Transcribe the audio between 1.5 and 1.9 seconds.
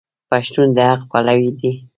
دی.